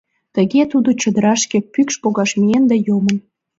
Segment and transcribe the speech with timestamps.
[0.35, 3.17] Тыге тудо чодырашке пӱкш погаш миен, да йомын;